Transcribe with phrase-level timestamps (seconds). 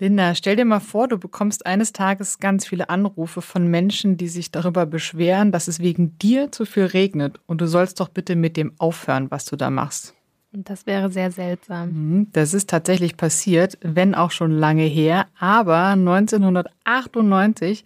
[0.00, 4.28] Linda, stell dir mal vor, du bekommst eines Tages ganz viele Anrufe von Menschen, die
[4.28, 8.34] sich darüber beschweren, dass es wegen dir zu viel regnet und du sollst doch bitte
[8.34, 10.14] mit dem aufhören, was du da machst.
[10.52, 11.90] Das wäre sehr seltsam.
[11.90, 17.84] Mhm, das ist tatsächlich passiert, wenn auch schon lange her, aber 1998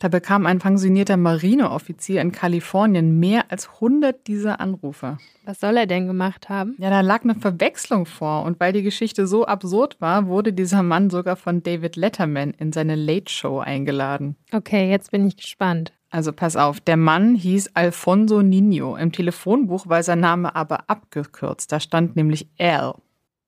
[0.00, 5.18] da bekam ein pensionierter Marineoffizier in Kalifornien mehr als 100 dieser Anrufe.
[5.44, 6.74] Was soll er denn gemacht haben?
[6.78, 8.44] Ja, da lag eine Verwechslung vor.
[8.44, 12.72] Und weil die Geschichte so absurd war, wurde dieser Mann sogar von David Letterman in
[12.72, 14.36] seine Late Show eingeladen.
[14.52, 15.92] Okay, jetzt bin ich gespannt.
[16.08, 18.96] Also pass auf, der Mann hieß Alfonso Nino.
[18.96, 21.70] Im Telefonbuch war sein Name aber abgekürzt.
[21.72, 22.94] Da stand nämlich Al.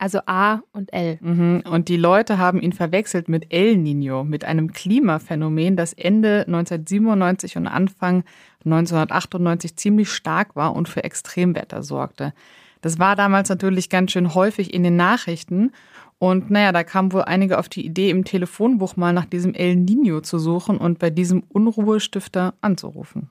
[0.03, 1.19] Also A und L.
[1.21, 1.63] Mhm.
[1.71, 7.57] Und die Leute haben ihn verwechselt mit El Nino, mit einem Klimaphänomen, das Ende 1997
[7.57, 8.25] und Anfang
[8.65, 12.35] 1998 ziemlich stark war und für Extremwetter sorgte.
[12.81, 15.71] Das war damals natürlich ganz schön häufig in den Nachrichten.
[16.19, 19.77] Und naja, da kamen wohl einige auf die Idee, im Telefonbuch mal nach diesem El
[19.77, 23.31] Nino zu suchen und bei diesem Unruhestifter anzurufen.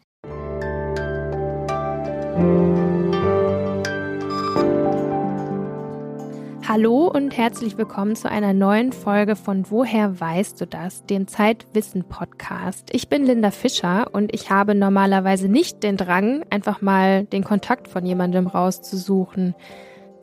[6.74, 12.06] Hallo und herzlich willkommen zu einer neuen Folge von Woher weißt du das, dem Zeitwissen
[12.06, 12.88] Podcast.
[12.94, 17.90] Ich bin Linda Fischer und ich habe normalerweise nicht den Drang, einfach mal den Kontakt
[17.90, 19.54] von jemandem rauszusuchen,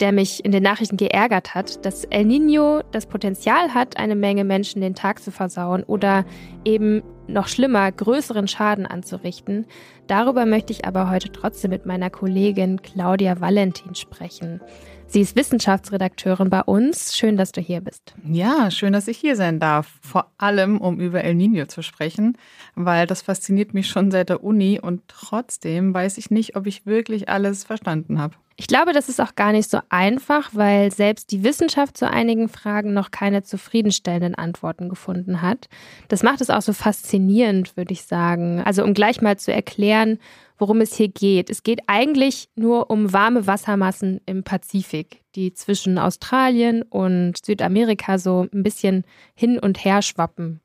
[0.00, 4.44] der mich in den Nachrichten geärgert hat, dass El Nino das Potenzial hat, eine Menge
[4.44, 6.24] Menschen den Tag zu versauen oder
[6.64, 9.66] eben noch schlimmer, größeren Schaden anzurichten.
[10.06, 14.62] Darüber möchte ich aber heute trotzdem mit meiner Kollegin Claudia Valentin sprechen.
[15.10, 17.16] Sie ist Wissenschaftsredakteurin bei uns.
[17.16, 18.14] Schön, dass du hier bist.
[18.30, 19.98] Ja, schön, dass ich hier sein darf.
[20.02, 22.36] Vor allem, um über El Nino zu sprechen,
[22.74, 26.84] weil das fasziniert mich schon seit der Uni und trotzdem weiß ich nicht, ob ich
[26.84, 28.34] wirklich alles verstanden habe.
[28.60, 32.48] Ich glaube, das ist auch gar nicht so einfach, weil selbst die Wissenschaft zu einigen
[32.48, 35.68] Fragen noch keine zufriedenstellenden Antworten gefunden hat.
[36.08, 38.60] Das macht es auch so faszinierend, würde ich sagen.
[38.64, 40.18] Also um gleich mal zu erklären,
[40.58, 41.50] worum es hier geht.
[41.50, 48.48] Es geht eigentlich nur um warme Wassermassen im Pazifik, die zwischen Australien und Südamerika so
[48.52, 49.04] ein bisschen
[49.36, 50.60] hin und her schwappen.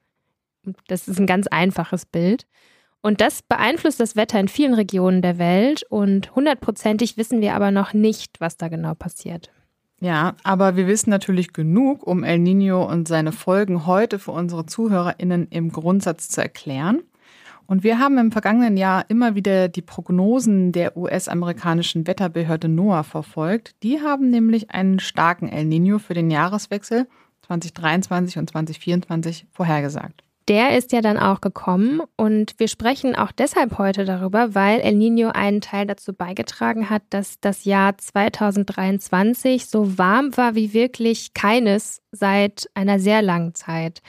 [0.87, 2.47] Das ist ein ganz einfaches Bild.
[3.03, 7.69] Und das beeinflusst das Wetter in vielen Regionen der Welt und hundertprozentig wissen wir aber
[7.69, 9.51] noch nicht, was da genau passiert.
[9.99, 14.65] Ja, aber wir wissen natürlich genug, um El Nino und seine Folgen heute für unsere
[14.65, 17.03] ZuhörerInnen im Grundsatz zu erklären.
[17.67, 23.75] Und wir haben im vergangenen Jahr immer wieder die Prognosen der US-amerikanischen Wetterbehörde NOAA verfolgt.
[23.83, 27.07] Die haben nämlich einen starken El Nino für den Jahreswechsel
[27.47, 30.23] 2023 und 2024 vorhergesagt.
[30.49, 34.95] Der ist ja dann auch gekommen und wir sprechen auch deshalb heute darüber, weil El
[34.95, 41.33] Nino einen Teil dazu beigetragen hat, dass das Jahr 2023 so warm war wie wirklich
[41.33, 44.01] keines seit einer sehr langen Zeit.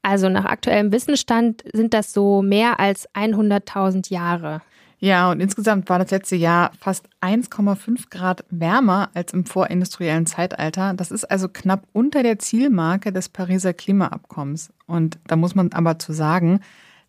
[0.00, 4.62] Also nach aktuellem Wissensstand sind das so mehr als 100.000 Jahre.
[5.04, 10.94] Ja, und insgesamt war das letzte Jahr fast 1,5 Grad wärmer als im vorindustriellen Zeitalter.
[10.94, 14.72] Das ist also knapp unter der Zielmarke des Pariser Klimaabkommens.
[14.86, 16.60] Und da muss man aber zu sagen,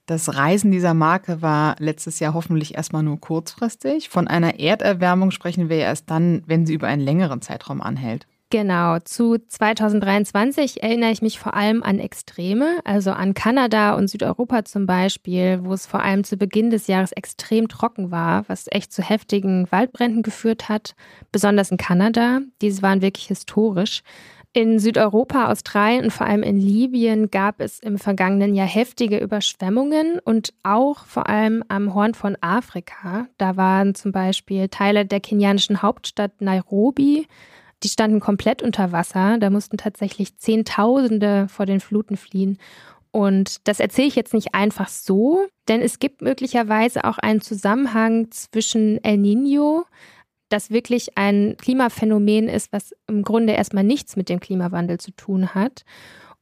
[0.08, 4.10] das Reisen dieser Marke war letztes Jahr hoffentlich erstmal nur kurzfristig.
[4.10, 8.26] Von einer Erderwärmung sprechen wir erst dann, wenn sie über einen längeren Zeitraum anhält.
[8.54, 14.64] Genau, zu 2023 erinnere ich mich vor allem an Extreme, also an Kanada und Südeuropa
[14.64, 18.94] zum Beispiel, wo es vor allem zu Beginn des Jahres extrem trocken war, was echt
[18.94, 20.94] zu heftigen Waldbränden geführt hat,
[21.32, 22.42] besonders in Kanada.
[22.62, 24.04] Diese waren wirklich historisch.
[24.52, 30.20] In Südeuropa, Australien und vor allem in Libyen gab es im vergangenen Jahr heftige Überschwemmungen
[30.24, 33.26] und auch vor allem am Horn von Afrika.
[33.40, 37.26] Da waren zum Beispiel Teile der kenianischen Hauptstadt Nairobi
[37.84, 39.38] die standen komplett unter Wasser.
[39.40, 42.58] Da mussten tatsächlich Zehntausende vor den Fluten fliehen.
[43.12, 48.32] Und das erzähle ich jetzt nicht einfach so, denn es gibt möglicherweise auch einen Zusammenhang
[48.32, 49.86] zwischen El Nino,
[50.50, 55.54] das wirklich ein Klimaphänomen ist, was im Grunde erstmal nichts mit dem Klimawandel zu tun
[55.54, 55.84] hat,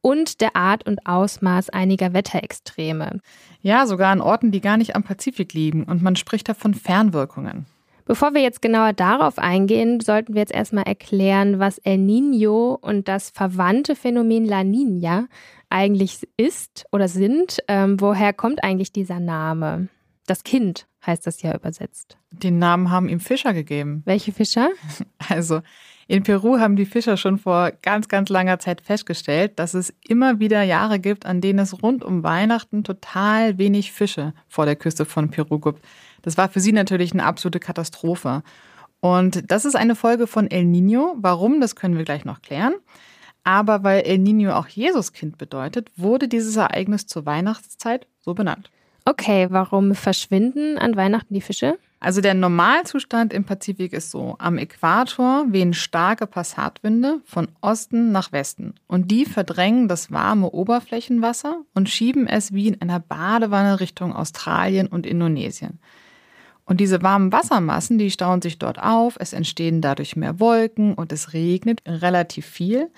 [0.02, 3.20] und der Art und Ausmaß einiger Wetterextreme.
[3.62, 5.84] Ja, sogar an Orten, die gar nicht am Pazifik liegen.
[5.84, 7.66] Und man spricht da von Fernwirkungen.
[8.04, 13.08] Bevor wir jetzt genauer darauf eingehen, sollten wir jetzt erstmal erklären, was El Niño und
[13.08, 15.26] das verwandte Phänomen La Niña
[15.70, 17.58] eigentlich ist oder sind.
[17.68, 19.88] Ähm, woher kommt eigentlich dieser Name?
[20.26, 22.16] Das Kind heißt das ja übersetzt.
[22.30, 24.02] Den Namen haben ihm Fischer gegeben.
[24.04, 24.70] Welche Fischer?
[25.28, 25.60] Also
[26.08, 30.40] in Peru haben die Fischer schon vor ganz, ganz langer Zeit festgestellt, dass es immer
[30.40, 35.04] wieder Jahre gibt, an denen es rund um Weihnachten total wenig Fische vor der Küste
[35.04, 35.82] von Peru gibt.
[36.22, 38.42] Das war für sie natürlich eine absolute Katastrophe.
[39.00, 41.16] Und das ist eine Folge von El Nino.
[41.18, 42.74] Warum, das können wir gleich noch klären.
[43.44, 48.70] Aber weil El Nino auch Jesuskind bedeutet, wurde dieses Ereignis zur Weihnachtszeit so benannt.
[49.04, 51.76] Okay, warum verschwinden an Weihnachten die Fische?
[51.98, 58.32] Also der Normalzustand im Pazifik ist so, am Äquator wehen starke Passatwinde von Osten nach
[58.32, 64.12] Westen und die verdrängen das warme Oberflächenwasser und schieben es wie in einer Badewanne Richtung
[64.14, 65.78] Australien und Indonesien.
[66.72, 71.12] Und diese warmen Wassermassen, die stauen sich dort auf, es entstehen dadurch mehr Wolken und
[71.12, 72.90] es regnet relativ viel.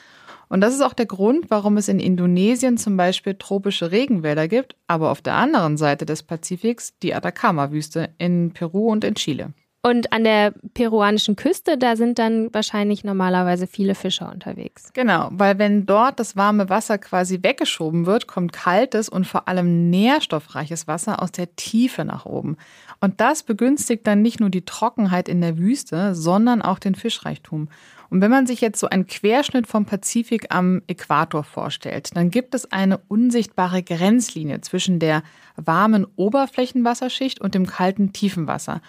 [0.49, 4.77] Und das ist auch der Grund, warum es in Indonesien zum Beispiel tropische Regenwälder gibt,
[4.87, 9.55] aber auf der anderen Seite des Pazifiks die Atacama-Wüste in Peru und in Chile.
[9.87, 14.91] Und an der peruanischen Küste, da sind dann wahrscheinlich normalerweise viele Fischer unterwegs.
[14.95, 19.91] Genau, weil wenn dort das warme Wasser quasi weggeschoben wird, kommt kaltes und vor allem
[19.91, 22.57] nährstoffreiches Wasser aus der Tiefe nach oben.
[23.03, 27.69] Und das begünstigt dann nicht nur die Trockenheit in der Wüste, sondern auch den Fischreichtum.
[28.09, 32.55] Und wenn man sich jetzt so einen Querschnitt vom Pazifik am Äquator vorstellt, dann gibt
[32.55, 35.23] es eine unsichtbare Grenzlinie zwischen der
[35.57, 38.81] warmen Oberflächenwasserschicht und dem kalten Tiefenwasser.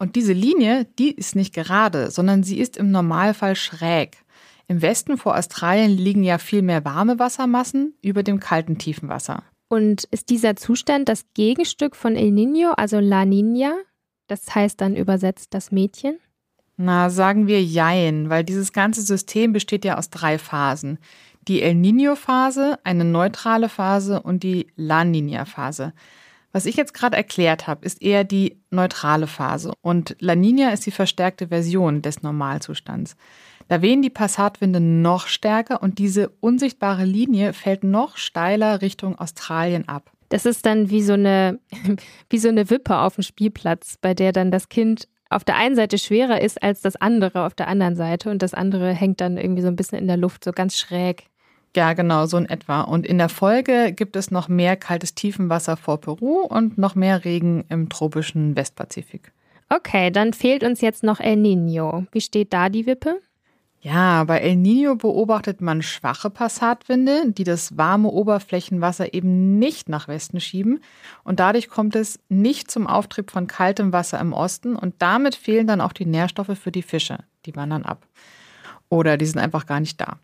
[0.00, 4.16] Und diese Linie, die ist nicht gerade, sondern sie ist im Normalfall schräg.
[4.66, 9.42] Im Westen vor Australien liegen ja viel mehr warme Wassermassen über dem kalten Tiefenwasser.
[9.68, 13.72] Und ist dieser Zustand das Gegenstück von El Niño, also La Niña?
[14.26, 16.18] Das heißt dann übersetzt das Mädchen?
[16.78, 20.98] Na, sagen wir Jein, weil dieses ganze System besteht ja aus drei Phasen.
[21.46, 25.92] Die El Niño-Phase, eine neutrale Phase und die La Niña-Phase.
[26.52, 30.84] Was ich jetzt gerade erklärt habe, ist eher die neutrale Phase und La Nina ist
[30.84, 33.16] die verstärkte Version des Normalzustands.
[33.68, 39.86] Da wehen die Passatwinde noch stärker und diese unsichtbare Linie fällt noch steiler Richtung Australien
[39.86, 40.10] ab.
[40.28, 41.60] Das ist dann wie so eine,
[42.30, 45.76] wie so eine Wippe auf dem Spielplatz, bei der dann das Kind auf der einen
[45.76, 49.36] Seite schwerer ist als das andere auf der anderen Seite und das andere hängt dann
[49.36, 51.29] irgendwie so ein bisschen in der Luft, so ganz schräg.
[51.76, 52.80] Ja, genau, so in etwa.
[52.82, 57.24] Und in der Folge gibt es noch mehr kaltes Tiefenwasser vor Peru und noch mehr
[57.24, 59.32] Regen im tropischen Westpazifik.
[59.68, 62.06] Okay, dann fehlt uns jetzt noch El Nino.
[62.10, 63.20] Wie steht da die Wippe?
[63.82, 70.06] Ja, bei El Nino beobachtet man schwache Passatwinde, die das warme Oberflächenwasser eben nicht nach
[70.06, 70.80] Westen schieben.
[71.22, 75.66] Und dadurch kommt es nicht zum Auftrieb von kaltem Wasser im Osten und damit fehlen
[75.66, 77.20] dann auch die Nährstoffe für die Fische.
[77.46, 78.06] Die wandern ab.
[78.90, 80.18] Oder die sind einfach gar nicht da.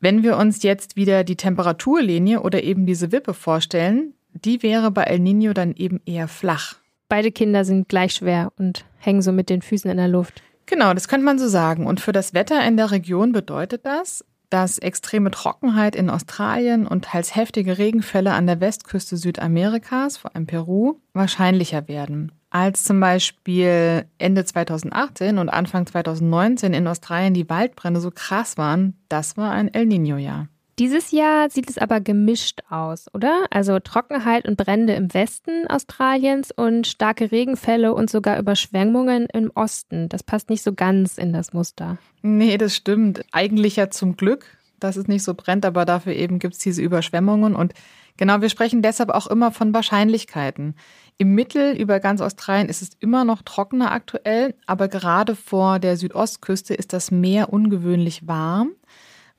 [0.00, 5.02] Wenn wir uns jetzt wieder die Temperaturlinie oder eben diese Wippe vorstellen, die wäre bei
[5.02, 6.76] El Nino dann eben eher flach.
[7.10, 10.42] Beide Kinder sind gleich schwer und hängen so mit den Füßen in der Luft.
[10.64, 11.86] Genau, das könnte man so sagen.
[11.86, 17.04] Und für das Wetter in der Region bedeutet das, dass extreme Trockenheit in Australien und
[17.04, 22.32] teils heftige Regenfälle an der Westküste Südamerikas, vor allem Peru, wahrscheinlicher werden.
[22.50, 28.96] Als zum Beispiel Ende 2018 und Anfang 2019 in Australien die Waldbrände so krass waren,
[29.08, 30.48] das war ein El Nino-Jahr.
[30.80, 33.44] Dieses Jahr sieht es aber gemischt aus, oder?
[33.50, 40.08] Also Trockenheit und Brände im Westen Australiens und starke Regenfälle und sogar Überschwemmungen im Osten.
[40.08, 41.98] Das passt nicht so ganz in das Muster.
[42.22, 43.22] Nee, das stimmt.
[43.30, 44.46] Eigentlich ja zum Glück,
[44.80, 47.54] dass es nicht so brennt, aber dafür eben gibt es diese Überschwemmungen.
[47.54, 47.74] Und
[48.20, 50.76] genau, wir sprechen deshalb auch immer von Wahrscheinlichkeiten.
[51.18, 55.96] Im Mittel über ganz Australien ist es immer noch trockener aktuell, aber gerade vor der
[55.96, 58.70] Südostküste ist das Meer ungewöhnlich warm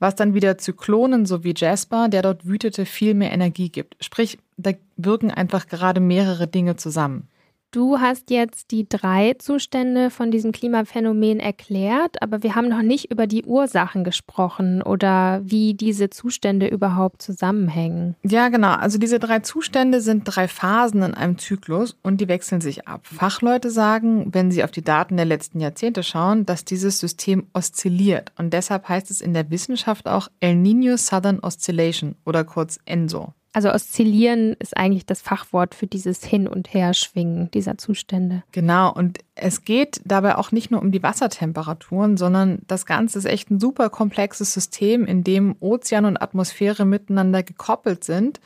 [0.02, 4.04] was dann wieder Zyklonen so wie Jasper, der dort wütete, viel mehr Energie gibt.
[4.04, 7.28] Sprich, da wirken einfach gerade mehrere Dinge zusammen.
[7.74, 13.10] Du hast jetzt die drei Zustände von diesem Klimaphänomen erklärt, aber wir haben noch nicht
[13.10, 18.18] über die Ursachen gesprochen oder wie diese Zustände überhaupt zusammenhängen.
[18.24, 18.74] Ja, genau.
[18.74, 23.06] Also diese drei Zustände sind drei Phasen in einem Zyklus und die wechseln sich ab.
[23.06, 28.34] Fachleute sagen, wenn sie auf die Daten der letzten Jahrzehnte schauen, dass dieses System oszilliert
[28.38, 33.34] und deshalb heißt es in der Wissenschaft auch El Niño Southern Oscillation oder kurz ENSO.
[33.54, 38.44] Also oszillieren ist eigentlich das Fachwort für dieses Hin- und Herschwingen dieser Zustände.
[38.54, 43.26] Genau, und es geht dabei auch nicht nur um die Wassertemperaturen, sondern das Ganze ist
[43.26, 48.40] echt ein super komplexes System, in dem Ozean und Atmosphäre miteinander gekoppelt sind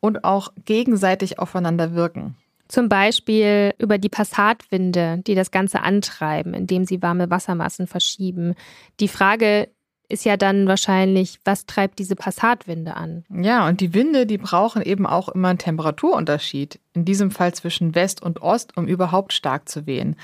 [0.00, 2.34] und auch gegenseitig aufeinander wirken.
[2.68, 8.54] Zum Beispiel über die Passatwinde, die das Ganze antreiben, indem sie warme Wassermassen verschieben.
[8.98, 9.68] Die Frage,
[10.08, 13.24] ist ja dann wahrscheinlich, was treibt diese Passatwinde an?
[13.28, 17.94] Ja, und die Winde, die brauchen eben auch immer einen Temperaturunterschied, in diesem Fall zwischen
[17.94, 20.16] West und Ost, um überhaupt stark zu wehen.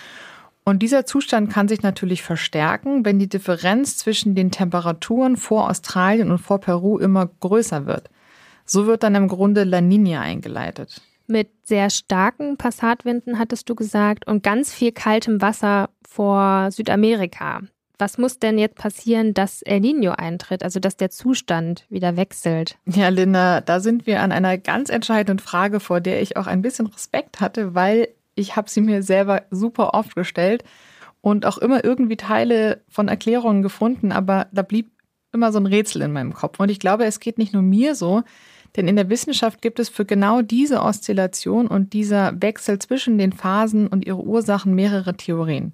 [0.64, 6.30] Und dieser Zustand kann sich natürlich verstärken, wenn die Differenz zwischen den Temperaturen vor Australien
[6.30, 8.10] und vor Peru immer größer wird.
[8.64, 11.02] So wird dann im Grunde La Nina eingeleitet.
[11.26, 17.62] Mit sehr starken Passatwinden hattest du gesagt und ganz viel kaltem Wasser vor Südamerika.
[18.02, 22.76] Was muss denn jetzt passieren, dass El Nino eintritt, also dass der Zustand wieder wechselt?
[22.84, 26.62] Ja, Linda, da sind wir an einer ganz entscheidenden Frage, vor der ich auch ein
[26.62, 30.64] bisschen Respekt hatte, weil ich habe sie mir selber super oft gestellt
[31.20, 34.90] und auch immer irgendwie Teile von Erklärungen gefunden, aber da blieb
[35.32, 36.58] immer so ein Rätsel in meinem Kopf.
[36.58, 38.24] Und ich glaube, es geht nicht nur mir so,
[38.74, 43.32] denn in der Wissenschaft gibt es für genau diese Oszillation und dieser Wechsel zwischen den
[43.32, 45.72] Phasen und ihre Ursachen mehrere Theorien.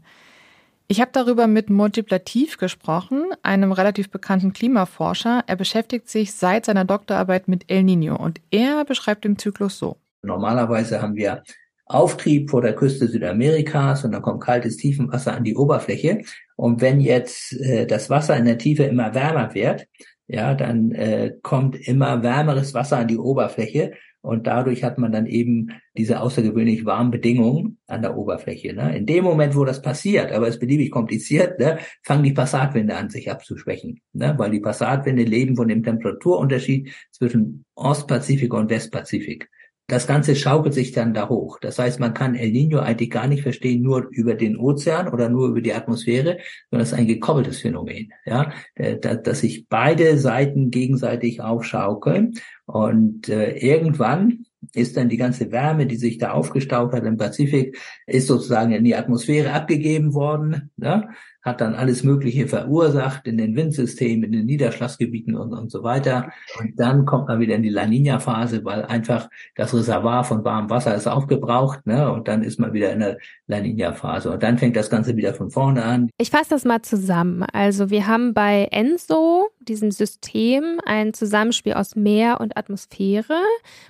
[0.90, 5.44] Ich habe darüber mit Multiplativ gesprochen, einem relativ bekannten Klimaforscher.
[5.46, 9.98] Er beschäftigt sich seit seiner Doktorarbeit mit El Nino und er beschreibt den Zyklus so.
[10.22, 11.42] Normalerweise haben wir
[11.84, 16.22] Auftrieb vor der Küste Südamerikas und dann kommt kaltes Tiefenwasser an die Oberfläche.
[16.56, 19.86] Und wenn jetzt äh, das Wasser in der Tiefe immer wärmer wird,
[20.26, 23.92] ja, dann äh, kommt immer wärmeres Wasser an die Oberfläche
[24.28, 28.74] und dadurch hat man dann eben diese außergewöhnlich warmen Bedingungen an der Oberfläche.
[28.74, 28.94] Ne?
[28.94, 32.94] In dem Moment, wo das passiert, aber es ist beliebig kompliziert, ne, fangen die Passatwinde
[32.94, 34.02] an, sich abzuschwächen.
[34.12, 34.34] Ne?
[34.36, 39.48] Weil die Passatwinde leben von dem Temperaturunterschied zwischen Ostpazifik und Westpazifik
[39.88, 41.58] das Ganze schaukelt sich dann da hoch.
[41.60, 45.30] Das heißt, man kann El Nino eigentlich gar nicht verstehen nur über den Ozean oder
[45.30, 46.38] nur über die Atmosphäre,
[46.70, 52.34] sondern es ist ein gekoppeltes Phänomen, ja, dass sich beide Seiten gegenseitig aufschaukeln
[52.66, 57.78] und äh, irgendwann ist dann die ganze Wärme, die sich da aufgestaut hat im Pazifik,
[58.06, 60.70] ist sozusagen in die Atmosphäre abgegeben worden.
[60.76, 61.08] Ne?
[61.48, 66.30] Hat dann alles Mögliche verursacht in den Windsystemen, in den Niederschlagsgebieten und, und so weiter.
[66.60, 70.70] Und dann kommt man wieder in die La Nina-Phase, weil einfach das Reservoir von warmem
[70.70, 72.10] Wasser ist aufgebraucht, ne?
[72.12, 74.30] Und dann ist man wieder in der La Nina-Phase.
[74.30, 76.10] Und dann fängt das Ganze wieder von vorne an.
[76.18, 77.44] Ich fasse das mal zusammen.
[77.52, 83.40] Also wir haben bei ENSO, diesem System, ein Zusammenspiel aus Meer und Atmosphäre.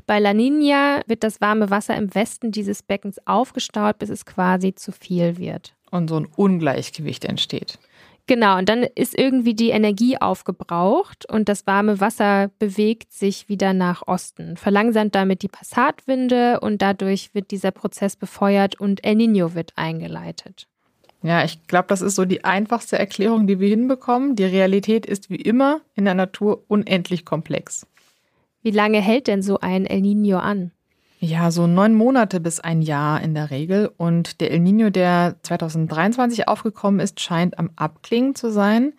[0.06, 4.74] Bei La Nina wird das warme Wasser im Westen dieses Beckens aufgestaut, bis es quasi
[4.74, 7.78] zu viel wird und so ein Ungleichgewicht entsteht.
[8.28, 13.72] Genau, und dann ist irgendwie die Energie aufgebraucht und das warme Wasser bewegt sich wieder
[13.72, 19.54] nach Osten, verlangsamt damit die Passatwinde und dadurch wird dieser Prozess befeuert und El Nino
[19.54, 20.68] wird eingeleitet.
[21.22, 24.36] Ja, ich glaube, das ist so die einfachste Erklärung, die wir hinbekommen.
[24.36, 27.86] Die Realität ist wie immer in der Natur unendlich komplex.
[28.62, 30.70] Wie lange hält denn so ein El Nino an?
[31.20, 33.90] Ja, so neun Monate bis ein Jahr in der Regel.
[33.96, 38.92] Und der El Nino, der 2023 aufgekommen ist, scheint am Abklingen zu sein.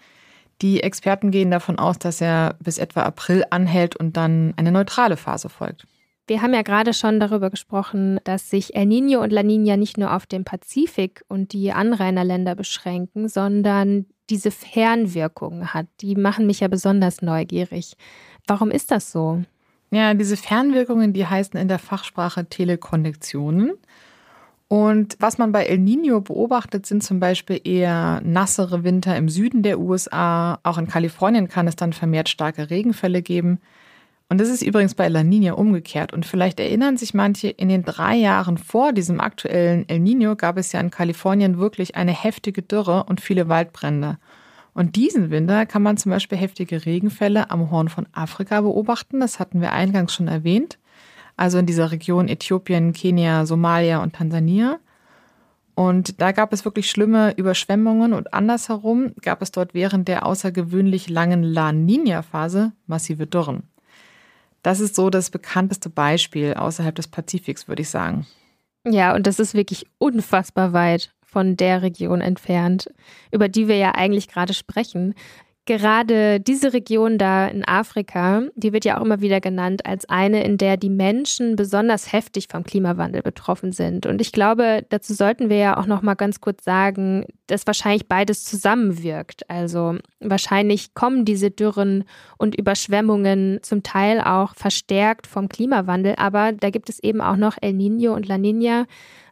[0.62, 5.16] Die Experten gehen davon aus, dass er bis etwa April anhält und dann eine neutrale
[5.16, 5.88] Phase folgt.
[6.28, 9.98] Wir haben ja gerade schon darüber gesprochen, dass sich El Nino und La Nina nicht
[9.98, 15.88] nur auf den Pazifik und die Anrainerländer beschränken, sondern diese Fernwirkungen hat.
[16.02, 17.94] Die machen mich ja besonders neugierig.
[18.46, 19.42] Warum ist das so?
[19.92, 23.74] Ja, diese Fernwirkungen, die heißen in der Fachsprache Telekonnektionen.
[24.68, 29.64] Und was man bei El Nino beobachtet, sind zum Beispiel eher nassere Winter im Süden
[29.64, 30.60] der USA.
[30.62, 33.60] Auch in Kalifornien kann es dann vermehrt starke Regenfälle geben.
[34.30, 36.14] Und das ist übrigens bei La Nina umgekehrt.
[36.14, 40.58] Und vielleicht erinnern sich manche, in den drei Jahren vor diesem aktuellen El Nino gab
[40.58, 44.20] es ja in Kalifornien wirklich eine heftige Dürre und viele Waldbrände.
[44.74, 49.20] Und diesen Winter kann man zum Beispiel heftige Regenfälle am Horn von Afrika beobachten.
[49.20, 50.78] Das hatten wir eingangs schon erwähnt.
[51.38, 54.80] Also in dieser Region Äthiopien, Kenia, Somalia und Tansania.
[55.76, 61.10] Und da gab es wirklich schlimme Überschwemmungen und andersherum gab es dort während der außergewöhnlich
[61.10, 63.64] langen La Nina-Phase massive Dürren.
[64.62, 68.28] Das ist so das bekannteste Beispiel außerhalb des Pazifiks, würde ich sagen.
[68.86, 72.90] Ja, und das ist wirklich unfassbar weit von der Region entfernt,
[73.32, 75.14] über die wir ja eigentlich gerade sprechen.
[75.70, 80.44] Gerade diese Region da in Afrika, die wird ja auch immer wieder genannt als eine,
[80.44, 84.08] in der die Menschen besonders heftig vom Klimawandel betroffen sind.
[84.08, 88.08] Und ich glaube, dazu sollten wir ja auch noch mal ganz kurz sagen, dass wahrscheinlich
[88.08, 89.48] beides zusammenwirkt.
[89.48, 92.04] Also wahrscheinlich kommen diese Dürren
[92.40, 97.58] und Überschwemmungen zum Teil auch verstärkt vom Klimawandel, aber da gibt es eben auch noch
[97.62, 98.88] El Niño und La Niña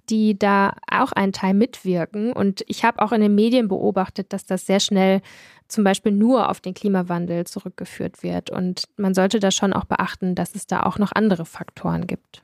[0.10, 2.34] die da auch einen Teil mitwirken.
[2.34, 5.22] Und ich habe auch in den Medien beobachtet, dass das sehr schnell
[5.68, 8.50] zum Beispiel nur auf den Klimawandel zurückgeführt wird.
[8.50, 12.42] Und man sollte da schon auch beachten, dass es da auch noch andere Faktoren gibt.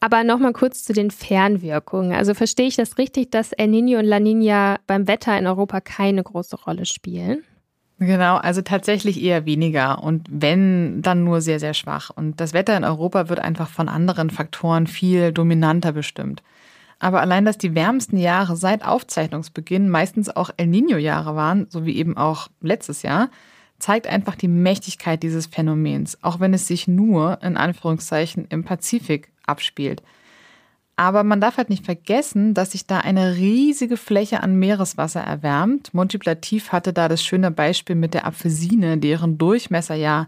[0.00, 2.12] Aber nochmal kurz zu den Fernwirkungen.
[2.12, 5.80] Also verstehe ich das richtig, dass El Niño und La Niña beim Wetter in Europa
[5.80, 7.42] keine große Rolle spielen?
[8.00, 12.10] Genau, also tatsächlich eher weniger und wenn, dann nur sehr, sehr schwach.
[12.14, 16.44] Und das Wetter in Europa wird einfach von anderen Faktoren viel dominanter bestimmt.
[16.98, 21.96] Aber allein, dass die wärmsten Jahre seit Aufzeichnungsbeginn meistens auch El Nino-Jahre waren, so wie
[21.96, 23.30] eben auch letztes Jahr,
[23.78, 29.30] zeigt einfach die Mächtigkeit dieses Phänomens, auch wenn es sich nur in Anführungszeichen im Pazifik
[29.46, 30.02] abspielt.
[30.96, 35.94] Aber man darf halt nicht vergessen, dass sich da eine riesige Fläche an Meereswasser erwärmt.
[35.94, 40.26] Multiplativ hatte da das schöne Beispiel mit der Apfelsine, deren Durchmesser ja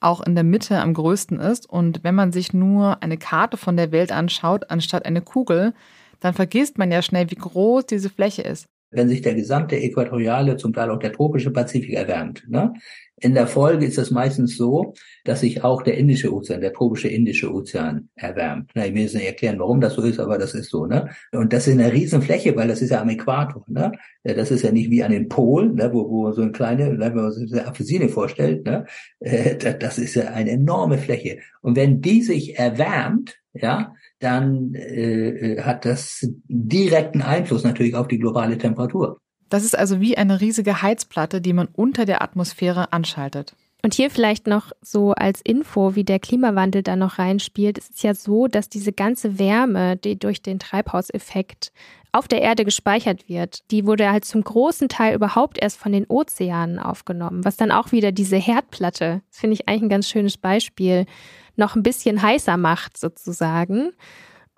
[0.00, 1.68] auch in der Mitte am größten ist.
[1.68, 5.74] Und wenn man sich nur eine Karte von der Welt anschaut, anstatt eine Kugel,
[6.20, 10.56] dann vergisst man ja schnell, wie groß diese Fläche ist wenn sich der gesamte äquatoriale,
[10.56, 12.44] zum Teil auch der tropische Pazifik erwärmt.
[12.48, 12.72] Ne?
[13.18, 14.94] In der Folge ist es meistens so,
[15.24, 18.70] dass sich auch der Indische Ozean, der tropische Indische Ozean erwärmt.
[18.74, 20.86] Na, ich will jetzt nicht erklären, warum das so ist, aber das ist so.
[20.86, 21.08] Ne?
[21.32, 23.64] Und das ist eine Riesenfläche, weil das ist ja am Äquator.
[23.68, 23.92] Ne?
[24.22, 25.90] Das ist ja nicht wie an den Polen, ne?
[25.92, 28.84] wo, wo so eine kleine, wenn man sich eine Apfelsine vorstellt, ne?
[29.20, 31.38] Äh, das ist ja eine enorme Fläche.
[31.62, 38.18] Und wenn die sich erwärmt, ja, dann äh, hat das direkten Einfluss natürlich auf die
[38.18, 39.18] globale Temperatur.
[39.48, 43.54] Das ist also wie eine riesige Heizplatte, die man unter der Atmosphäre anschaltet.
[43.82, 47.78] Und hier vielleicht noch so als Info, wie der Klimawandel da noch reinspielt.
[47.78, 51.72] Es ist ja so, dass diese ganze Wärme, die durch den Treibhauseffekt
[52.10, 56.06] auf der Erde gespeichert wird, die wurde halt zum großen Teil überhaupt erst von den
[56.06, 60.38] Ozeanen aufgenommen, was dann auch wieder diese Herdplatte, das finde ich eigentlich ein ganz schönes
[60.38, 61.04] Beispiel,
[61.56, 63.92] noch ein bisschen heißer macht sozusagen.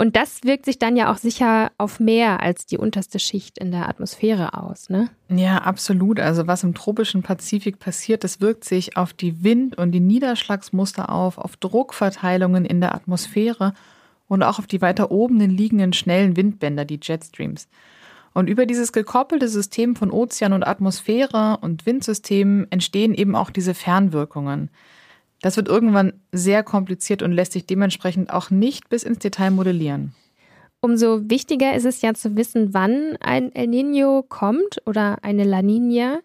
[0.01, 3.73] Und das wirkt sich dann ja auch sicher auf mehr als die unterste Schicht in
[3.73, 5.11] der Atmosphäre aus, ne?
[5.29, 6.21] Ja, absolut.
[6.21, 11.11] Also was im tropischen Pazifik passiert, das wirkt sich auf die Wind- und die Niederschlagsmuster
[11.11, 13.75] auf, auf Druckverteilungen in der Atmosphäre
[14.29, 17.67] und auch auf die weiter oben liegenden schnellen Windbänder, die Jetstreams.
[18.35, 23.75] Und über dieses gekoppelte System von Ozean und Atmosphäre und Windsystemen entstehen eben auch diese
[23.75, 24.71] Fernwirkungen.
[25.41, 30.15] Das wird irgendwann sehr kompliziert und lässt sich dementsprechend auch nicht bis ins Detail modellieren.
[30.81, 35.61] Umso wichtiger ist es ja zu wissen, wann ein El Nino kommt oder eine La
[35.61, 36.21] Nina.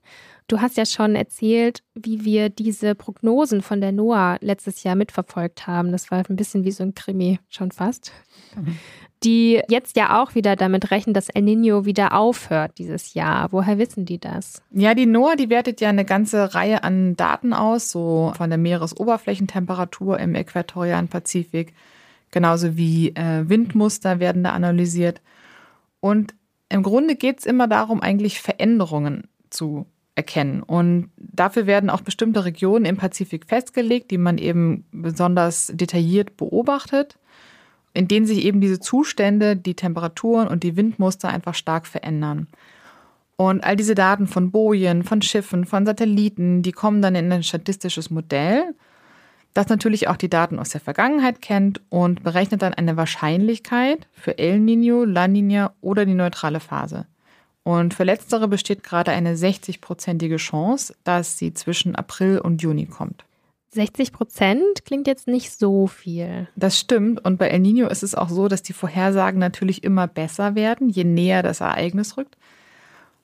[0.48, 5.68] Du hast ja schon erzählt, wie wir diese Prognosen von der NOAA letztes Jahr mitverfolgt
[5.68, 5.92] haben.
[5.92, 8.12] Das war ein bisschen wie so ein Krimi, schon fast.
[9.24, 13.52] Die jetzt ja auch wieder damit rechnen, dass El Nino wieder aufhört dieses Jahr.
[13.52, 14.62] Woher wissen die das?
[14.72, 18.60] Ja, die NOAA, die wertet ja eine ganze Reihe an Daten aus, so von der
[18.60, 21.74] Meeresoberflächentemperatur im äquatorialen Pazifik,
[22.32, 25.22] genauso wie äh, Windmuster werden da analysiert.
[26.02, 26.36] Und
[26.68, 30.62] im Grunde geht es immer darum, eigentlich Veränderungen zu erkennen.
[30.62, 37.18] Und dafür werden auch bestimmte Regionen im Pazifik festgelegt, die man eben besonders detailliert beobachtet
[37.94, 42.48] in denen sich eben diese Zustände, die Temperaturen und die Windmuster einfach stark verändern.
[43.36, 47.44] Und all diese Daten von Bojen, von Schiffen, von Satelliten, die kommen dann in ein
[47.44, 48.76] statistisches Modell,
[49.54, 54.38] das natürlich auch die Daten aus der Vergangenheit kennt und berechnet dann eine Wahrscheinlichkeit für
[54.40, 57.06] El Nino, La Nina oder die neutrale Phase.
[57.64, 63.26] Und für letztere besteht gerade eine 60-prozentige Chance, dass sie zwischen April und Juni kommt.
[63.72, 66.48] 60 Prozent klingt jetzt nicht so viel.
[66.56, 67.24] Das stimmt.
[67.26, 70.90] Und bei El Nino ist es auch so, dass die Vorhersagen natürlich immer besser werden,
[70.90, 72.38] je näher das Ereignis rückt.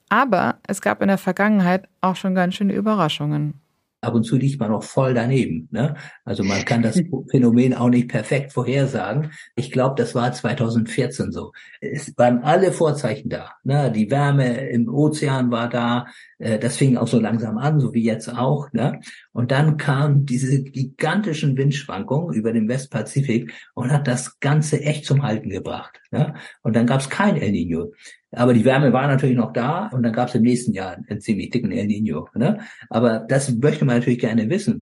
[0.08, 3.60] Aber es gab in der Vergangenheit auch schon ganz schöne Überraschungen
[4.02, 5.68] ab und zu liegt man auch voll daneben.
[5.72, 5.96] Ne?
[6.24, 9.32] Also man kann das Phänomen auch nicht perfekt vorhersagen.
[9.56, 11.52] Ich glaube, das war 2014 so.
[11.82, 13.52] Es waren alle Vorzeichen da.
[13.64, 13.92] Ne?
[13.92, 16.08] Die Wärme im Ozean war da.
[16.38, 18.72] Äh, das fing auch so langsam an, so wie jetzt auch.
[18.72, 19.02] Ne?
[19.34, 25.24] Und dann kamen diese gigantischen Windschwankungen über den Westpazifik und hat das Ganze echt zum
[25.24, 26.00] Halten gebracht.
[26.12, 26.36] Ne?
[26.62, 27.92] Und dann gab es kein El Nino.
[28.32, 31.22] Aber die Wärme war natürlich noch da und dann gab es im nächsten Jahr einen
[31.22, 32.28] ziemlich dicken El Nino.
[32.36, 32.60] Ne?
[32.90, 34.80] Aber das möchte man natürlich gerne wissen.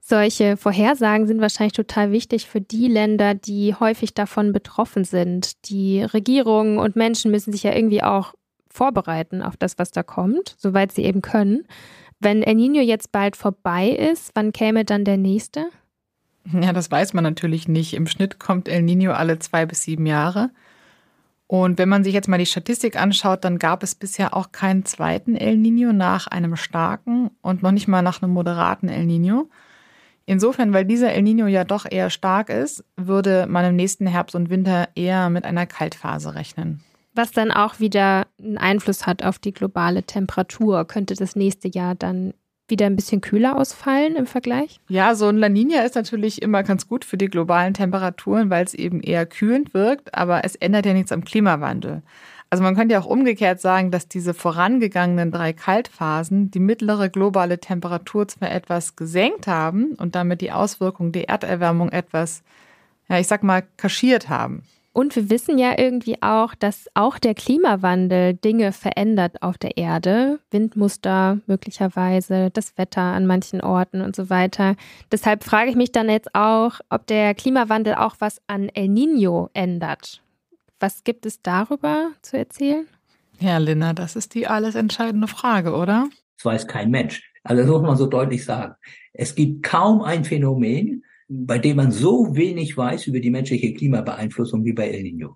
[0.00, 5.66] Solche Vorhersagen sind wahrscheinlich total wichtig für die Länder, die häufig davon betroffen sind.
[5.70, 8.34] Die Regierungen und Menschen müssen sich ja irgendwie auch
[8.68, 11.66] vorbereiten auf das, was da kommt, soweit sie eben können.
[12.20, 15.66] Wenn El Nino jetzt bald vorbei ist, wann käme dann der nächste?
[16.52, 17.94] Ja, das weiß man natürlich nicht.
[17.94, 20.50] Im Schnitt kommt El Nino alle zwei bis sieben Jahre.
[21.46, 24.84] Und wenn man sich jetzt mal die Statistik anschaut, dann gab es bisher auch keinen
[24.84, 29.50] zweiten El Nino nach einem starken und noch nicht mal nach einem moderaten El Nino.
[30.26, 34.34] Insofern, weil dieser El Nino ja doch eher stark ist, würde man im nächsten Herbst
[34.34, 36.82] und Winter eher mit einer Kaltphase rechnen.
[37.14, 40.86] Was dann auch wieder einen Einfluss hat auf die globale Temperatur.
[40.86, 42.32] Könnte das nächste Jahr dann
[42.68, 44.80] wieder ein bisschen kühler ausfallen im Vergleich?
[44.88, 48.64] Ja, so ein La Nina ist natürlich immer ganz gut für die globalen Temperaturen, weil
[48.64, 52.02] es eben eher kühlend wirkt, aber es ändert ja nichts am Klimawandel.
[52.50, 57.58] Also man könnte ja auch umgekehrt sagen, dass diese vorangegangenen drei Kaltphasen die mittlere globale
[57.58, 62.44] Temperatur zwar etwas gesenkt haben und damit die Auswirkungen der Erderwärmung etwas,
[63.08, 64.62] ja, ich sag mal, kaschiert haben.
[64.94, 70.38] Und wir wissen ja irgendwie auch, dass auch der Klimawandel Dinge verändert auf der Erde.
[70.52, 74.76] Windmuster möglicherweise, das Wetter an manchen Orten und so weiter.
[75.10, 79.50] Deshalb frage ich mich dann jetzt auch, ob der Klimawandel auch was an El Nino
[79.52, 80.22] ändert.
[80.78, 82.86] Was gibt es darüber zu erzählen?
[83.40, 86.08] Ja, Linda, das ist die alles entscheidende Frage, oder?
[86.36, 87.32] Das weiß kein Mensch.
[87.42, 88.76] Also das muss man so deutlich sagen.
[89.12, 91.04] Es gibt kaum ein Phänomen,
[91.46, 95.34] bei dem man so wenig weiß über die menschliche Klimabeeinflussung wie bei El Nino.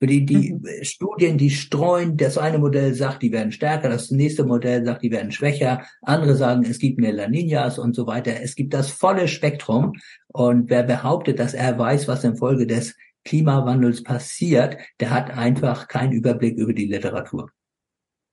[0.00, 0.64] Die, die mhm.
[0.82, 5.10] Studien, die streuen, das eine Modell sagt, die werden stärker, das nächste Modell sagt, die
[5.10, 8.40] werden schwächer, andere sagen, es gibt mehr La Niñas und so weiter.
[8.40, 9.94] Es gibt das volle Spektrum.
[10.28, 16.12] Und wer behauptet, dass er weiß, was infolge des Klimawandels passiert, der hat einfach keinen
[16.12, 17.50] Überblick über die Literatur.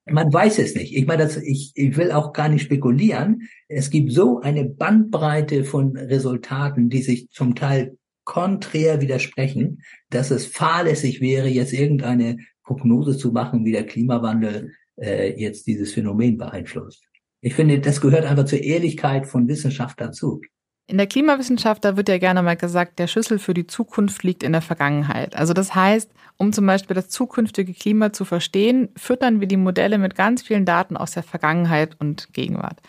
[0.06, 0.96] Man weiß es nicht.
[0.96, 3.50] Ich meine, das, ich, ich will auch gar nicht spekulieren.
[3.68, 10.46] Es gibt so eine Bandbreite von Resultaten, die sich zum Teil konträr widersprechen, dass es
[10.46, 17.04] fahrlässig wäre, jetzt irgendeine Prognose zu machen, wie der Klimawandel äh, jetzt dieses Phänomen beeinflusst.
[17.42, 20.42] Ich finde, das gehört einfach zur Ehrlichkeit von Wissenschaft dazu.
[20.88, 24.44] In der Klimawissenschaft, da wird ja gerne mal gesagt, der Schlüssel für die Zukunft liegt
[24.44, 25.36] in der Vergangenheit.
[25.36, 29.98] Also das heißt, um zum Beispiel das zukünftige Klima zu verstehen, füttern wir die Modelle
[29.98, 32.82] mit ganz vielen Daten aus der Vergangenheit und Gegenwart.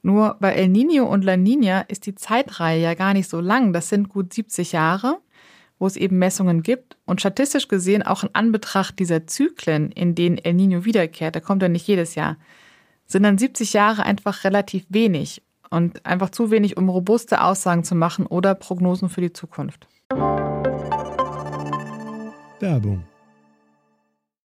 [0.00, 3.74] Nur bei El Nino und La Nina ist die Zeitreihe ja gar nicht so lang.
[3.74, 5.18] Das sind gut 70 Jahre,
[5.78, 6.96] wo es eben Messungen gibt.
[7.04, 11.62] Und statistisch gesehen auch in Anbetracht dieser Zyklen, in denen El Nino wiederkehrt, da kommt
[11.62, 12.38] er nicht jedes Jahr,
[13.04, 17.94] sind dann 70 Jahre einfach relativ wenig und einfach zu wenig, um robuste Aussagen zu
[17.94, 19.88] machen oder Prognosen für die Zukunft.
[22.60, 23.04] Werbung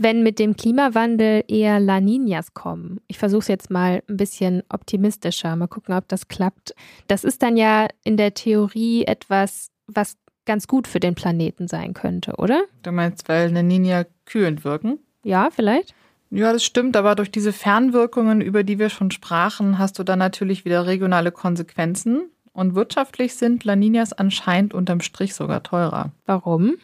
[0.00, 4.62] Wenn mit dem Klimawandel eher La Niñas kommen, ich versuche es jetzt mal ein bisschen
[4.68, 6.72] optimistischer, mal gucken, ob das klappt.
[7.08, 11.94] Das ist dann ja in der Theorie etwas, was ganz gut für den Planeten sein
[11.94, 12.62] könnte, oder?
[12.84, 15.00] Du meinst, weil La Niña kühlend wirken?
[15.24, 15.94] Ja, vielleicht.
[16.30, 20.20] Ja, das stimmt, aber durch diese Fernwirkungen, über die wir schon sprachen, hast du dann
[20.20, 22.30] natürlich wieder regionale Konsequenzen.
[22.52, 26.12] Und wirtschaftlich sind La Niñas anscheinend unterm Strich sogar teurer.
[26.24, 26.76] Warum?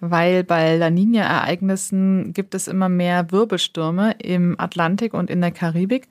[0.00, 6.08] Weil bei La Niña-Ereignissen gibt es immer mehr Wirbelstürme im Atlantik und in der Karibik.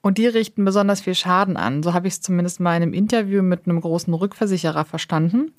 [0.00, 1.82] Und die richten besonders viel Schaden an.
[1.82, 5.52] So habe ich es zumindest mal in einem Interview mit einem großen Rückversicherer verstanden.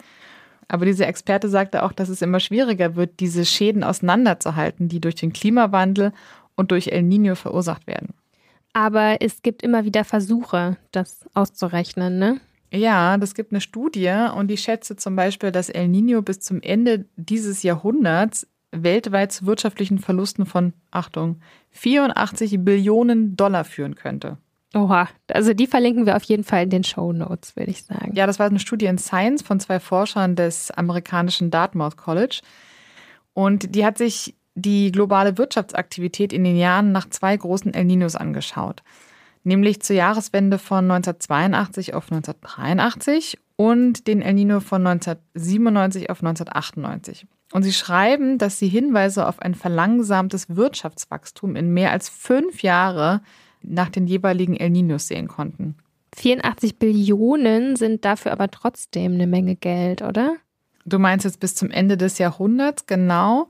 [0.67, 5.15] Aber dieser Experte sagte auch, dass es immer schwieriger wird, diese Schäden auseinanderzuhalten, die durch
[5.15, 6.11] den Klimawandel
[6.55, 8.13] und durch El Niño verursacht werden.
[8.73, 12.41] Aber es gibt immer wieder Versuche, das auszurechnen, ne?
[12.75, 16.61] Ja, das gibt eine Studie und die schätze zum Beispiel, dass El Nino bis zum
[16.61, 21.39] Ende dieses Jahrhunderts weltweit zu wirtschaftlichen Verlusten von, Achtung,
[21.71, 24.37] 84 Billionen Dollar führen könnte.
[24.73, 28.13] Oha, also die verlinken wir auf jeden Fall in den Show Notes, würde ich sagen.
[28.13, 32.41] Ja, das war eine Studie in Science von zwei Forschern des amerikanischen Dartmouth College.
[33.33, 38.17] Und die hat sich die globale Wirtschaftsaktivität in den Jahren nach zwei großen El Ninos
[38.17, 38.83] angeschaut.
[39.45, 47.27] Nämlich zur Jahreswende von 1982 auf 1983 und den El Nino von 1997 auf 1998.
[47.53, 53.21] Und sie schreiben, dass sie Hinweise auf ein verlangsamtes Wirtschaftswachstum in mehr als fünf Jahre
[53.61, 55.75] nach den jeweiligen El Ninos sehen konnten.
[56.15, 60.37] 84 Billionen sind dafür aber trotzdem eine Menge Geld, oder?
[60.85, 63.47] Du meinst jetzt bis zum Ende des Jahrhunderts, genau.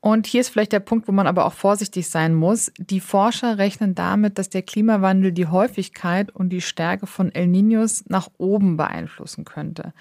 [0.00, 2.70] Und hier ist vielleicht der Punkt, wo man aber auch vorsichtig sein muss.
[2.78, 8.04] Die Forscher rechnen damit, dass der Klimawandel die Häufigkeit und die Stärke von El Niños
[8.06, 9.92] nach oben beeinflussen könnte.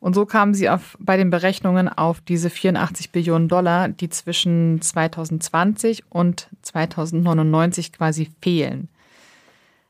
[0.00, 4.80] Und so kamen sie auf, bei den Berechnungen auf diese 84 Billionen Dollar, die zwischen
[4.80, 8.88] 2020 und 2099 quasi fehlen.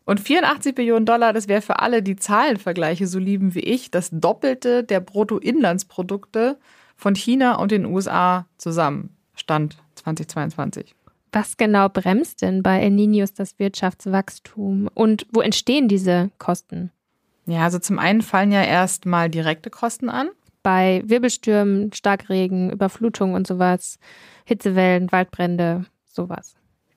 [0.04, 4.10] Und 84 Billionen Dollar, das wäre für alle, die Zahlenvergleiche so lieben wie ich, das
[4.12, 6.58] Doppelte der Bruttoinlandsprodukte
[6.96, 9.16] von China und den USA zusammen.
[9.34, 10.94] Stand 2022.
[11.32, 16.90] Was genau bremst denn bei El Niños das Wirtschaftswachstum und wo entstehen diese Kosten?
[17.46, 20.28] Ja, also zum einen fallen ja erstmal direkte Kosten an.
[20.62, 23.98] Bei Wirbelstürmen, Starkregen, Überflutung und sowas,
[24.44, 26.54] Hitzewellen, Waldbrände, sowas.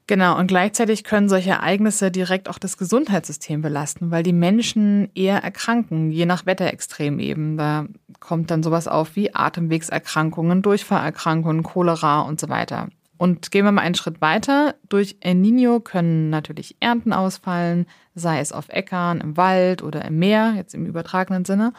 [0.08, 5.44] Genau, und gleichzeitig können solche Ereignisse direkt auch das Gesundheitssystem belasten, weil die Menschen eher
[5.44, 7.58] erkranken, je nach Wetterextrem eben.
[7.58, 7.88] Da
[8.20, 12.90] kommt dann sowas auf wie Atemwegserkrankungen, Durchfallerkrankungen, Cholera und so weiter.
[13.18, 14.76] Und gehen wir mal einen Schritt weiter.
[14.90, 20.20] Durch El Nino können natürlich Ernten ausfallen, sei es auf Äckern, im Wald oder im
[20.20, 21.74] Meer, jetzt im übertragenen Sinne.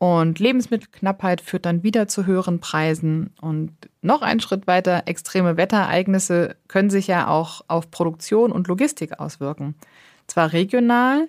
[0.00, 3.34] Und Lebensmittelknappheit führt dann wieder zu höheren Preisen.
[3.42, 9.20] Und noch einen Schritt weiter, extreme Wetterereignisse können sich ja auch auf Produktion und Logistik
[9.20, 9.74] auswirken.
[10.26, 11.28] Zwar regional,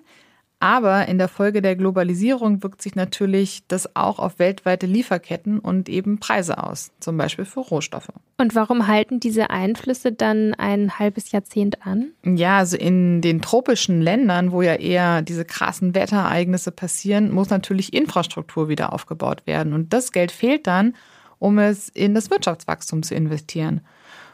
[0.62, 5.88] aber in der Folge der Globalisierung wirkt sich natürlich das auch auf weltweite Lieferketten und
[5.88, 8.12] eben Preise aus, zum Beispiel für Rohstoffe.
[8.38, 12.12] Und warum halten diese Einflüsse dann ein halbes Jahrzehnt an?
[12.24, 17.92] Ja, also in den tropischen Ländern, wo ja eher diese krassen Wetterereignisse passieren, muss natürlich
[17.92, 19.72] Infrastruktur wieder aufgebaut werden.
[19.72, 20.94] Und das Geld fehlt dann,
[21.40, 23.80] um es in das Wirtschaftswachstum zu investieren.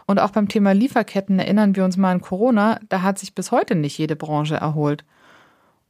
[0.05, 3.51] Und auch beim Thema Lieferketten erinnern wir uns mal an Corona, da hat sich bis
[3.51, 5.05] heute nicht jede Branche erholt.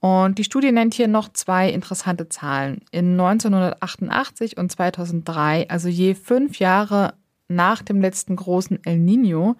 [0.00, 2.82] Und die Studie nennt hier noch zwei interessante Zahlen.
[2.92, 7.14] In 1988 und 2003, also je fünf Jahre
[7.48, 9.56] nach dem letzten großen El Nino,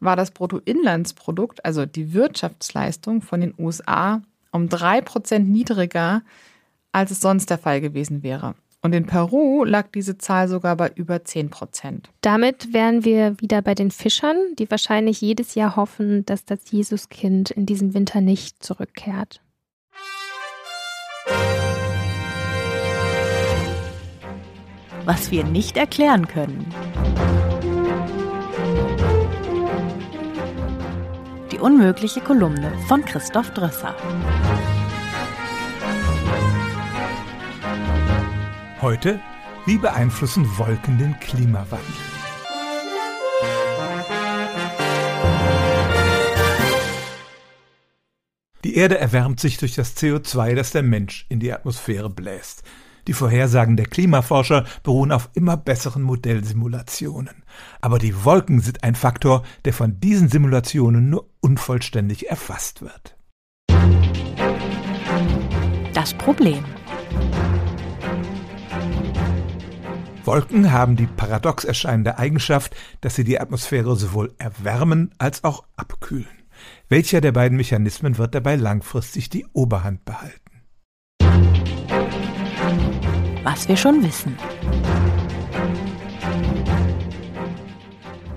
[0.00, 6.22] war das Bruttoinlandsprodukt, also die Wirtschaftsleistung von den USA, um drei Prozent niedriger,
[6.92, 8.54] als es sonst der Fall gewesen wäre.
[8.82, 12.10] Und in Peru lag diese Zahl sogar bei über 10 Prozent.
[12.20, 17.50] Damit wären wir wieder bei den Fischern, die wahrscheinlich jedes Jahr hoffen, dass das Jesuskind
[17.50, 19.40] in diesem Winter nicht zurückkehrt.
[25.04, 26.66] Was wir nicht erklären können.
[31.52, 33.94] Die unmögliche Kolumne von Christoph Drösser.
[38.82, 39.20] Heute,
[39.64, 42.15] wie beeinflussen Wolken den Klimawandel?
[48.76, 52.62] Die Erde erwärmt sich durch das CO2, das der Mensch in die Atmosphäre bläst.
[53.06, 57.42] Die Vorhersagen der Klimaforscher beruhen auf immer besseren Modellsimulationen.
[57.80, 63.16] Aber die Wolken sind ein Faktor, der von diesen Simulationen nur unvollständig erfasst wird.
[65.94, 66.62] Das Problem.
[70.26, 76.28] Wolken haben die paradox erscheinende Eigenschaft, dass sie die Atmosphäre sowohl erwärmen als auch abkühlen.
[76.88, 80.40] Welcher der beiden Mechanismen wird dabei langfristig die Oberhand behalten?
[83.44, 84.36] Was wir schon wissen.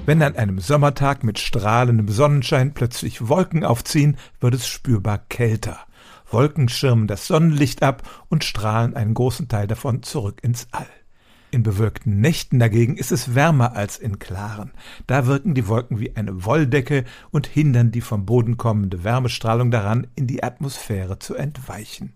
[0.06, 5.80] Wenn an einem Sommertag mit strahlendem Sonnenschein plötzlich Wolken aufziehen, wird es spürbar kälter.
[6.32, 10.88] Wolken schirmen das Sonnenlicht ab und strahlen einen großen Teil davon zurück ins All.
[11.52, 14.72] In bewölkten Nächten dagegen ist es wärmer als in klaren.
[15.08, 20.06] Da wirken die Wolken wie eine Wolldecke und hindern die vom Boden kommende Wärmestrahlung daran,
[20.16, 22.14] in die Atmosphäre zu entweichen.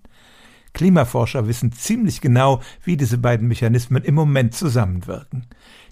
[0.74, 5.48] Klimaforscher wissen ziemlich genau, wie diese beiden Mechanismen im Moment zusammenwirken.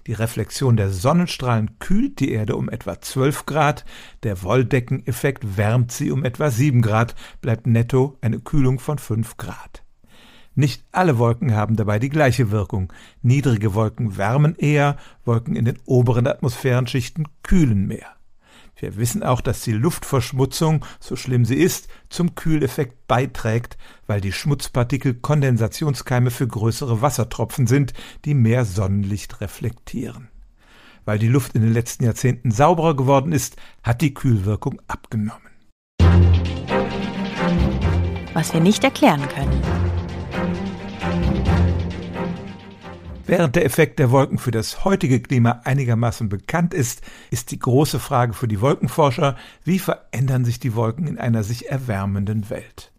[0.06, 3.84] Die Reflexion der Sonnenstrahlen kühlt die Erde um etwa 12 Grad,
[4.22, 9.81] der Wolldeckeneffekt wärmt sie um etwa 7 Grad, bleibt netto eine Kühlung von 5 Grad.
[10.54, 12.92] Nicht alle Wolken haben dabei die gleiche Wirkung.
[13.22, 18.16] Niedrige Wolken wärmen eher, Wolken in den oberen Atmosphärenschichten kühlen mehr.
[18.76, 24.32] Wir wissen auch, dass die Luftverschmutzung, so schlimm sie ist, zum Kühleffekt beiträgt, weil die
[24.32, 30.28] Schmutzpartikel Kondensationskeime für größere Wassertropfen sind, die mehr Sonnenlicht reflektieren.
[31.04, 35.40] Weil die Luft in den letzten Jahrzehnten sauberer geworden ist, hat die Kühlwirkung abgenommen.
[38.34, 40.01] Was wir nicht erklären können.
[43.32, 47.98] Während der Effekt der Wolken für das heutige Klima einigermaßen bekannt ist, ist die große
[47.98, 52.92] Frage für die Wolkenforscher, wie verändern sich die Wolken in einer sich erwärmenden Welt?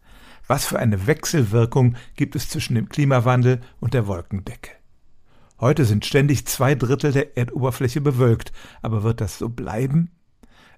[0.47, 4.71] Was für eine Wechselwirkung gibt es zwischen dem Klimawandel und der Wolkendecke?
[5.59, 10.09] Heute sind ständig zwei Drittel der Erdoberfläche bewölkt, aber wird das so bleiben?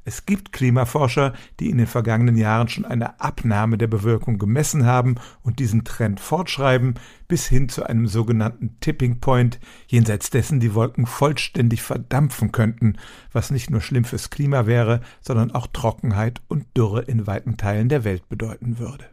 [0.07, 5.15] Es gibt Klimaforscher, die in den vergangenen Jahren schon eine Abnahme der Bewölkung gemessen haben
[5.41, 6.93] und diesen Trend fortschreiben,
[7.27, 12.97] bis hin zu einem sogenannten Tipping Point, jenseits dessen die Wolken vollständig verdampfen könnten,
[13.31, 17.89] was nicht nur schlimm fürs Klima wäre, sondern auch Trockenheit und Dürre in weiten Teilen
[17.89, 19.05] der Welt bedeuten würde.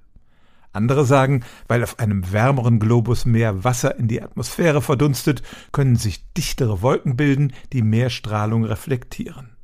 [0.74, 6.30] Andere sagen, weil auf einem wärmeren Globus mehr Wasser in die Atmosphäre verdunstet, können sich
[6.34, 9.56] dichtere Wolken bilden, die mehr Strahlung reflektieren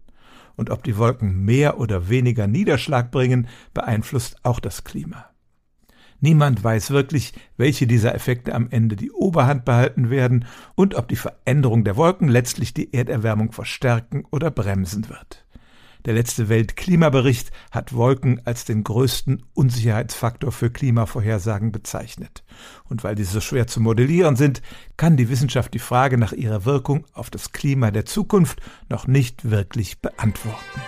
[0.59, 5.31] und ob die Wolken mehr oder weniger Niederschlag bringen, beeinflusst auch das Klima.
[6.21, 11.17] Niemand weiß wirklich, welche dieser Effekte am Ende die Oberhand behalten werden und ob die
[11.17, 15.47] Veränderung der Wolken letztlich die Erderwärmung verstärken oder bremsen wird.
[16.05, 22.45] Der letzte Weltklimabericht hat Wolken als den größten Unsicherheitsfaktor für Klimavorhersagen bezeichnet.
[22.85, 24.63] Und weil diese so schwer zu modellieren sind,
[24.97, 29.51] kann die Wissenschaft die Frage nach ihrer Wirkung auf das Klima der Zukunft noch nicht
[29.51, 30.81] wirklich beantworten.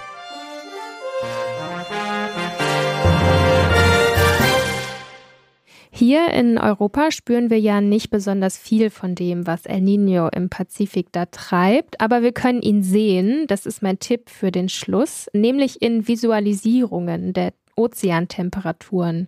[5.92, 10.48] Hier in Europa spüren wir ja nicht besonders viel von dem, was El Nino im
[10.48, 15.26] Pazifik da treibt, aber wir können ihn sehen, das ist mein Tipp für den Schluss,
[15.32, 19.26] nämlich in Visualisierungen der Ozeantemperaturen.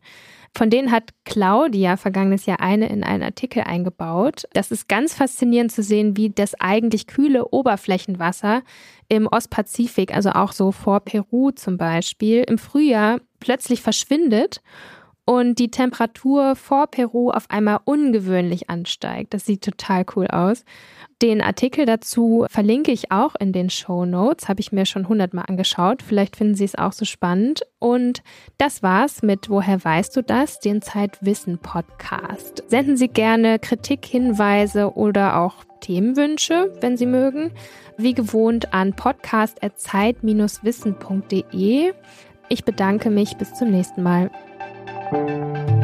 [0.54, 4.44] Von denen hat Claudia vergangenes Jahr eine in einen Artikel eingebaut.
[4.52, 8.62] Das ist ganz faszinierend zu sehen, wie das eigentlich kühle Oberflächenwasser
[9.08, 14.60] im Ostpazifik, also auch so vor Peru zum Beispiel, im Frühjahr plötzlich verschwindet
[15.24, 19.34] und die Temperatur vor Peru auf einmal ungewöhnlich ansteigt.
[19.34, 20.64] Das sieht total cool aus.
[21.22, 25.44] Den Artikel dazu verlinke ich auch in den Show Notes, habe ich mir schon hundertmal
[25.46, 26.02] angeschaut.
[26.02, 27.62] Vielleicht finden Sie es auch so spannend.
[27.78, 28.24] Und
[28.58, 30.58] das war's mit Woher weißt du das?
[30.58, 32.64] Den Zeitwissen Podcast.
[32.66, 37.52] Senden Sie gerne Kritik, Hinweise oder auch Themenwünsche, wenn Sie mögen.
[37.96, 41.92] Wie gewohnt an podcast.zeit-wissen.de.
[42.48, 43.36] Ich bedanke mich.
[43.36, 44.28] Bis zum nächsten Mal.
[45.12, 45.81] Música